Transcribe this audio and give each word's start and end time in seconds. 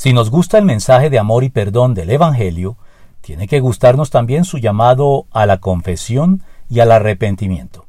Si 0.00 0.14
nos 0.14 0.30
gusta 0.30 0.56
el 0.56 0.64
mensaje 0.64 1.10
de 1.10 1.18
amor 1.18 1.44
y 1.44 1.50
perdón 1.50 1.92
del 1.92 2.08
Evangelio, 2.08 2.78
tiene 3.20 3.46
que 3.46 3.60
gustarnos 3.60 4.08
también 4.08 4.46
su 4.46 4.56
llamado 4.56 5.26
a 5.30 5.44
la 5.44 5.58
confesión 5.58 6.42
y 6.70 6.80
al 6.80 6.90
arrepentimiento. 6.90 7.84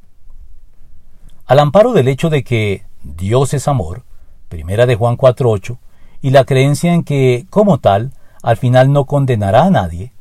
Al 1.46 1.58
amparo 1.58 1.94
del 1.94 2.08
hecho 2.08 2.28
de 2.28 2.44
que 2.44 2.84
Dios 3.02 3.54
es 3.54 3.66
amor, 3.66 4.02
primera 4.50 4.84
de 4.84 4.94
Juan 4.94 5.16
4.8, 5.16 5.78
y 6.20 6.32
la 6.32 6.44
creencia 6.44 6.92
en 6.92 7.02
que, 7.02 7.46
como 7.48 7.78
tal, 7.78 8.12
al 8.42 8.58
final 8.58 8.92
no 8.92 9.06
condenará 9.06 9.64
a 9.64 9.70
nadie, 9.70 10.12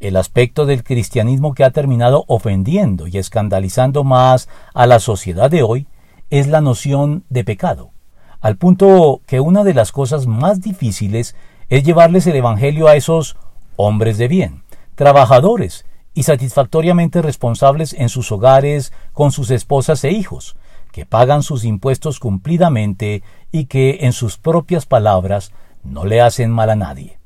el 0.00 0.18
aspecto 0.18 0.66
del 0.66 0.84
cristianismo 0.84 1.54
que 1.54 1.64
ha 1.64 1.70
terminado 1.70 2.26
ofendiendo 2.28 3.06
y 3.06 3.16
escandalizando 3.16 4.04
más 4.04 4.50
a 4.74 4.86
la 4.86 5.00
sociedad 5.00 5.50
de 5.50 5.62
hoy 5.62 5.86
es 6.28 6.46
la 6.46 6.60
noción 6.60 7.24
de 7.30 7.42
pecado, 7.42 7.92
al 8.40 8.56
punto 8.56 9.20
que 9.26 9.40
una 9.40 9.64
de 9.64 9.74
las 9.74 9.92
cosas 9.92 10.26
más 10.26 10.60
difíciles 10.60 11.34
es 11.68 11.82
llevarles 11.82 12.26
el 12.26 12.36
Evangelio 12.36 12.88
a 12.88 12.96
esos 12.96 13.36
hombres 13.76 14.18
de 14.18 14.28
bien, 14.28 14.62
trabajadores 14.94 15.84
y 16.14 16.24
satisfactoriamente 16.24 17.22
responsables 17.22 17.92
en 17.92 18.08
sus 18.08 18.32
hogares 18.32 18.92
con 19.12 19.32
sus 19.32 19.50
esposas 19.50 20.02
e 20.04 20.10
hijos, 20.10 20.56
que 20.92 21.06
pagan 21.06 21.42
sus 21.42 21.64
impuestos 21.64 22.18
cumplidamente 22.18 23.22
y 23.52 23.66
que, 23.66 23.98
en 24.00 24.12
sus 24.12 24.38
propias 24.38 24.86
palabras, 24.86 25.52
no 25.84 26.04
le 26.04 26.20
hacen 26.20 26.50
mal 26.50 26.70
a 26.70 26.76
nadie. 26.76 27.18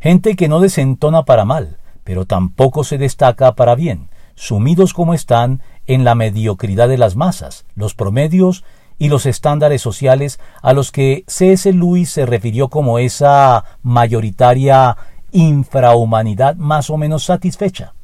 Gente 0.00 0.36
que 0.36 0.48
no 0.48 0.60
desentona 0.60 1.24
para 1.24 1.44
mal, 1.44 1.78
pero 2.04 2.24
tampoco 2.24 2.84
se 2.84 2.98
destaca 2.98 3.54
para 3.54 3.74
bien, 3.74 4.08
sumidos 4.34 4.92
como 4.92 5.14
están 5.14 5.62
en 5.86 6.04
la 6.04 6.14
mediocridad 6.14 6.88
de 6.88 6.98
las 6.98 7.16
masas, 7.16 7.64
los 7.74 7.94
promedios 7.94 8.64
y 8.98 9.08
los 9.08 9.26
estándares 9.26 9.82
sociales 9.82 10.40
a 10.62 10.72
los 10.72 10.92
que 10.92 11.24
C.S. 11.26 11.72
Lewis 11.72 12.10
se 12.10 12.26
refirió 12.26 12.68
como 12.68 12.98
esa 12.98 13.64
mayoritaria 13.82 14.96
infrahumanidad 15.32 16.56
más 16.56 16.88
o 16.90 16.96
menos 16.96 17.24
satisfecha, 17.24 17.94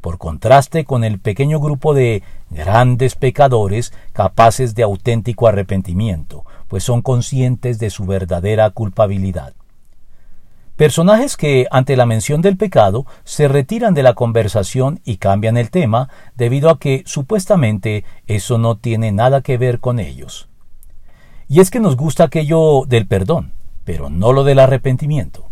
por 0.00 0.18
contraste 0.18 0.84
con 0.84 1.04
el 1.04 1.18
pequeño 1.18 1.60
grupo 1.60 1.94
de 1.94 2.22
grandes 2.50 3.14
pecadores 3.14 3.92
capaces 4.12 4.74
de 4.74 4.82
auténtico 4.82 5.48
arrepentimiento, 5.48 6.44
pues 6.68 6.84
son 6.84 7.02
conscientes 7.02 7.78
de 7.78 7.90
su 7.90 8.04
verdadera 8.04 8.70
culpabilidad. 8.70 9.54
Personajes 10.82 11.36
que, 11.36 11.68
ante 11.70 11.94
la 11.94 12.06
mención 12.06 12.42
del 12.42 12.56
pecado, 12.56 13.06
se 13.22 13.46
retiran 13.46 13.94
de 13.94 14.02
la 14.02 14.14
conversación 14.14 14.98
y 15.04 15.18
cambian 15.18 15.56
el 15.56 15.70
tema 15.70 16.08
debido 16.34 16.70
a 16.70 16.80
que 16.80 17.04
supuestamente 17.06 18.04
eso 18.26 18.58
no 18.58 18.78
tiene 18.78 19.12
nada 19.12 19.42
que 19.42 19.58
ver 19.58 19.78
con 19.78 20.00
ellos. 20.00 20.48
Y 21.46 21.60
es 21.60 21.70
que 21.70 21.78
nos 21.78 21.96
gusta 21.96 22.24
aquello 22.24 22.82
del 22.88 23.06
perdón, 23.06 23.52
pero 23.84 24.10
no 24.10 24.32
lo 24.32 24.42
del 24.42 24.58
arrepentimiento. 24.58 25.50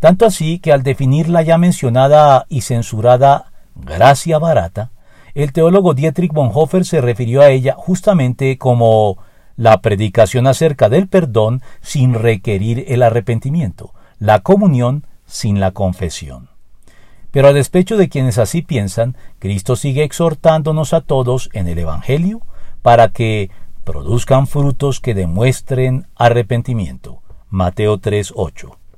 Tanto 0.00 0.24
así 0.24 0.60
que 0.60 0.72
al 0.72 0.82
definir 0.82 1.28
la 1.28 1.42
ya 1.42 1.58
mencionada 1.58 2.46
y 2.48 2.62
censurada 2.62 3.52
gracia 3.74 4.38
barata, 4.38 4.92
el 5.34 5.52
teólogo 5.52 5.92
Dietrich 5.92 6.32
Bonhoeffer 6.32 6.86
se 6.86 7.02
refirió 7.02 7.42
a 7.42 7.50
ella 7.50 7.74
justamente 7.76 8.56
como 8.56 9.18
la 9.56 9.82
predicación 9.82 10.46
acerca 10.46 10.88
del 10.88 11.06
perdón 11.06 11.60
sin 11.82 12.14
requerir 12.14 12.86
el 12.88 13.02
arrepentimiento, 13.02 13.92
la 14.24 14.40
comunión 14.40 15.06
sin 15.26 15.60
la 15.60 15.72
confesión. 15.72 16.48
Pero 17.30 17.48
a 17.48 17.52
despecho 17.52 17.98
de 17.98 18.08
quienes 18.08 18.38
así 18.38 18.62
piensan, 18.62 19.18
Cristo 19.38 19.76
sigue 19.76 20.02
exhortándonos 20.02 20.94
a 20.94 21.02
todos 21.02 21.50
en 21.52 21.68
el 21.68 21.78
Evangelio 21.78 22.40
para 22.80 23.08
que 23.08 23.50
produzcan 23.84 24.46
frutos 24.46 25.00
que 25.00 25.12
demuestren 25.12 26.06
arrepentimiento. 26.16 27.20
Mateo 27.50 27.98
3:8. 27.98 28.78